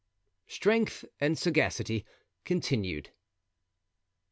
[0.47, 3.11] Strength and Sagacity—Continued.